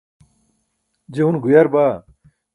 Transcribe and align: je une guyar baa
je 1.13 1.21
une 1.29 1.41
guyar 1.43 1.67
baa 1.73 1.93